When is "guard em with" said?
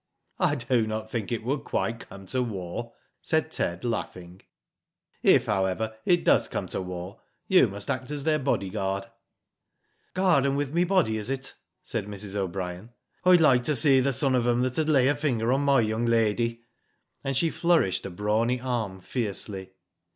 10.15-10.73